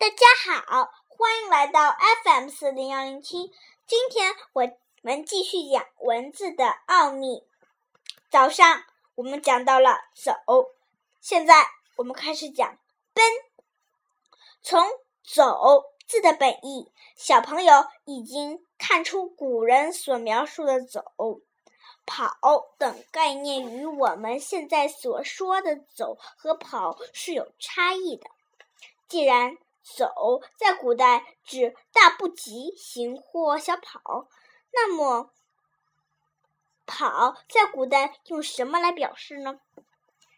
[0.00, 0.16] 大家
[0.64, 1.94] 好，欢迎来到
[2.24, 3.52] FM 四零幺零七。
[3.86, 4.66] 今天我
[5.02, 7.44] 们继续讲文字的奥秘。
[8.30, 8.84] 早上
[9.16, 10.32] 我们讲到了走，
[11.20, 11.66] 现在
[11.96, 12.78] 我们开始讲
[13.12, 13.22] 奔。
[14.62, 14.82] 从
[15.22, 21.12] “走”字的本意，小朋友已经看出古人所描述的“走”、
[22.06, 28.30] “跑”等概念与我们现在所说的“走”和“跑”是有差异的。
[29.06, 34.28] 既然走在古代指大步疾行或小跑，
[34.72, 35.32] 那么
[36.86, 39.60] 跑在古代用什么来表示呢？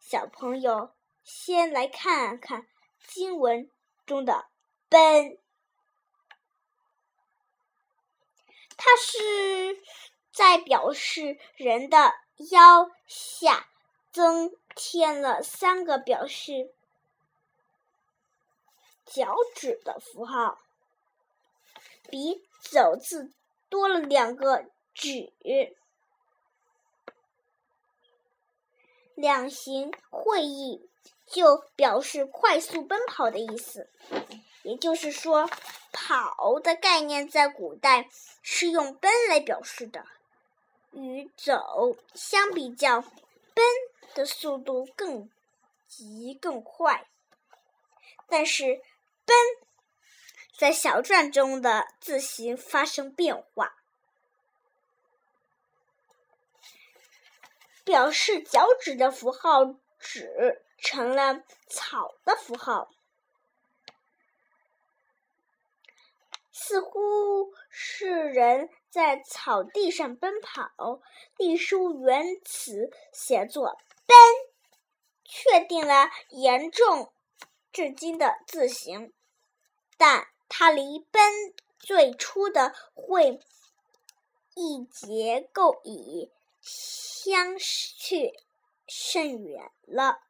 [0.00, 0.94] 小朋友
[1.24, 2.66] 先来看看
[3.06, 3.70] 经文
[4.04, 4.46] 中的
[4.90, 5.38] “奔”，
[8.76, 9.82] 它是
[10.30, 12.12] 在表示人的
[12.50, 13.68] 腰下
[14.12, 16.74] 增添了三个表示。
[19.14, 20.58] 脚趾的符号，
[22.10, 23.30] 比“走”字
[23.68, 25.32] 多了两个“趾”。
[29.14, 30.90] 两形会意，
[31.28, 33.88] 就表示快速奔跑的意思。
[34.64, 35.48] 也就是说，
[35.92, 38.10] 跑的概念在古代
[38.42, 40.04] 是用“奔”来表示的，
[40.90, 43.00] 与“走”相比较
[43.54, 43.64] ，“奔”
[44.12, 45.30] 的速度更
[45.86, 47.06] 急更快。
[48.26, 48.82] 但是，
[49.24, 49.36] 奔，
[50.56, 53.76] 在小篆中的字形发生变化，
[57.84, 59.64] 表示脚趾的符号
[59.98, 62.90] “趾”成了草的符号，
[66.52, 71.00] 似乎是人在草地上奔跑。
[71.38, 74.16] 隶书原词写作“奔”，
[75.24, 77.13] 确定了严重。
[77.74, 79.12] 至今的字形，
[79.98, 81.20] 但它离“奔”
[81.80, 83.40] 最初的会
[84.54, 88.38] 意结构已相去
[88.86, 90.20] 甚远了。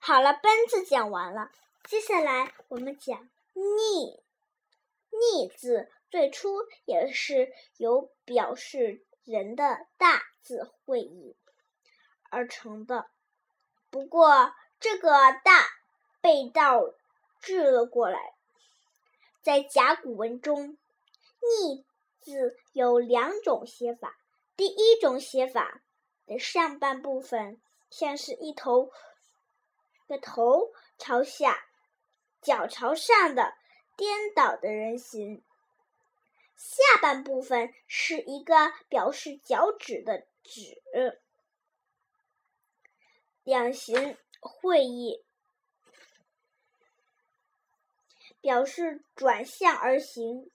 [0.00, 1.52] 好了，“奔”字讲完了，
[1.84, 4.20] 接下来我们讲“逆”。
[5.10, 11.36] 逆字最初也是由表示人的大字会意
[12.28, 13.08] 而成的。
[13.90, 15.10] 不过，这个
[15.44, 15.66] “大”
[16.20, 16.92] 被倒
[17.40, 18.34] 置了过来。
[19.42, 20.76] 在甲骨文中
[21.40, 21.84] ，“逆”
[22.20, 24.16] 字有两种写法。
[24.56, 25.80] 第一种写法
[26.26, 27.60] 的上半部分
[27.90, 28.90] 像是一头
[30.08, 31.64] 的头朝下、
[32.42, 33.54] 脚朝上的
[33.96, 35.42] 颠倒的人形，
[36.56, 40.82] 下半部分是一个表示脚趾的“趾”。
[43.48, 45.24] 两行会意，
[48.42, 50.50] 表示转向而行，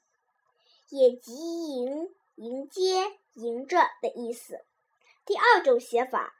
[0.90, 4.64] 也即迎、迎接、迎着的意思。
[5.26, 6.36] 第二种写法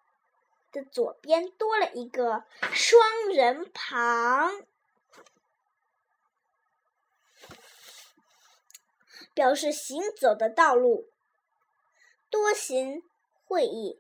[0.72, 3.02] 的左边多了一个双
[3.34, 4.64] 人旁，
[9.34, 11.10] 表示行走的道路。
[12.30, 13.02] 多行
[13.44, 14.00] 会意，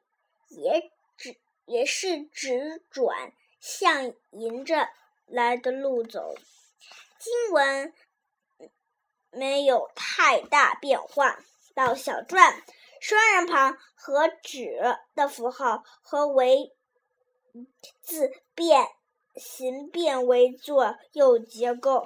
[0.50, 1.36] 也指。
[1.66, 4.90] 也是指转向迎着
[5.26, 6.36] 来的路走。
[7.20, 7.94] 经文
[9.32, 11.40] 没有太大变化。
[11.76, 12.62] 到小篆，
[13.02, 14.80] 双人旁和指
[15.16, 16.72] 的符号和为
[18.04, 18.90] 字变
[19.36, 22.06] 形，变为作右结构。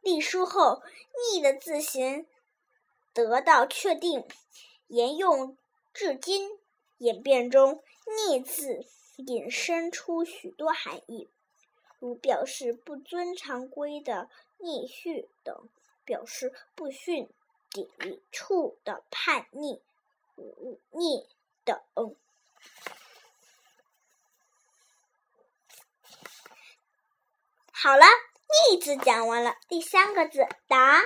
[0.00, 0.82] 隶书后，
[1.30, 2.26] 逆的字形
[3.12, 4.26] 得到确定，
[4.86, 5.58] 沿用
[5.92, 6.58] 至今。
[6.96, 8.84] 演变中，“逆”字
[9.16, 11.30] 引申出许多含义，
[11.98, 15.68] 如表示不遵常规的逆序等，
[16.04, 17.28] 表示不逊、
[17.70, 17.88] 抵
[18.30, 19.82] 触的叛逆、
[20.36, 21.28] 忤逆
[21.64, 21.80] 等。
[27.70, 28.04] 好了
[28.70, 31.02] ，“逆”字讲完了，第三个字“达”，“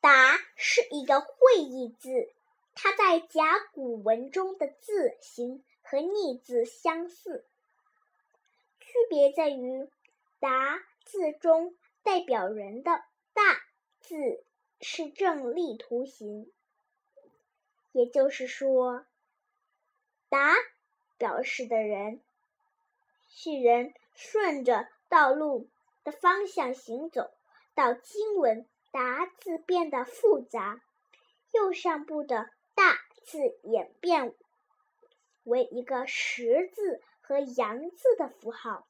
[0.00, 2.32] 达”是一个会意字。
[2.74, 7.46] 它在甲骨文中的字形和“逆”字相似，
[8.80, 9.88] 区别在于
[10.40, 13.60] “达”字中代表人的“大”
[14.02, 14.44] 字
[14.80, 16.52] 是正立图形，
[17.92, 19.06] 也就是说
[20.28, 20.54] ，“达”
[21.18, 22.20] 表示的人
[23.28, 25.68] 是人顺着道路
[26.02, 27.30] 的方向行走。
[27.74, 30.82] 到经文“达”字变得复杂，
[31.52, 32.50] 右上部的。
[32.76, 34.34] 大字演变
[35.46, 38.86] 为一个十字和阳字的符号，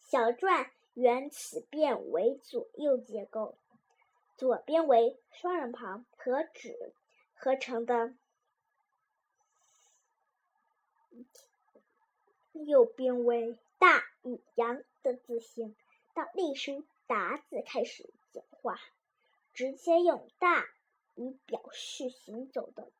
[0.00, 3.58] 小篆原此变为左右结构，
[4.36, 6.94] 左边为双人旁和纸
[7.34, 8.14] 合成的，
[12.52, 15.74] 右边为大与阳的字形。
[16.14, 18.80] 到隶书“达”字开始简化，
[19.52, 20.66] 直接用“大”
[21.14, 22.90] 以表示行走的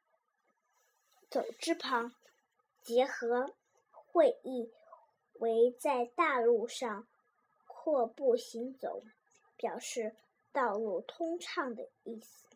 [1.30, 2.12] “走”之旁，
[2.82, 3.54] 结合
[3.90, 4.72] 会意
[5.34, 7.06] 为在大路上
[7.66, 9.02] 阔步行走，
[9.56, 10.14] 表示
[10.52, 12.46] 道路通畅的意思。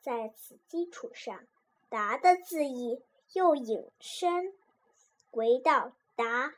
[0.00, 1.46] 在此基础上
[1.88, 3.02] ，“达”的字义
[3.32, 4.52] 又引申
[5.30, 6.54] 为到达、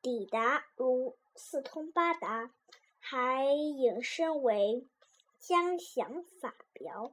[0.00, 2.52] 抵达，如四通八达；
[3.00, 4.86] 还引申为
[5.40, 7.12] 将想法表、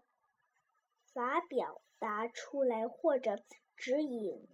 [1.13, 3.39] 法表达出来，或者
[3.77, 4.48] 指引。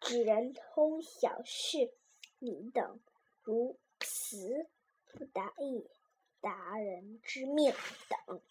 [0.00, 1.94] 指人通晓事
[2.38, 3.00] 理等，
[3.42, 4.68] 如辞
[5.12, 5.90] 不达意、
[6.42, 7.72] 达人之命
[8.08, 8.42] 等。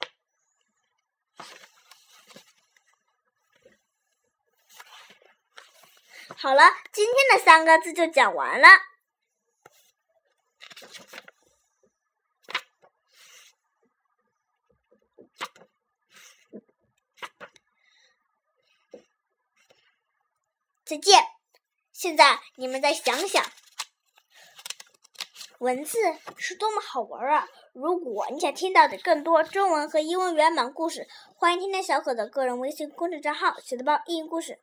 [6.35, 8.67] 好了，今天的三个字就讲完了。
[20.85, 21.23] 再见。
[21.91, 23.45] 现在你们再想想，
[25.59, 25.97] 文字
[26.37, 27.47] 是多么好玩啊！
[27.73, 34.59] 如果你想听到的更多中文和英文原版故事，欢迎添加小可的个人微信公众账号“写的包英语故事”。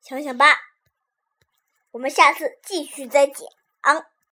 [0.00, 0.56] 想想吧，
[1.90, 3.46] 我们下次继续再讲。